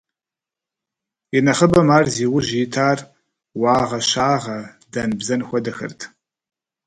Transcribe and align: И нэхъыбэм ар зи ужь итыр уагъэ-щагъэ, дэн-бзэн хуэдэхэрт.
И 1.37 1.39
нэхъыбэм 1.45 1.89
ар 1.97 2.05
зи 2.15 2.25
ужь 2.35 2.53
итыр 2.63 2.99
уагъэ-щагъэ, 3.61 4.59
дэн-бзэн 4.91 5.41
хуэдэхэрт. 5.47 5.99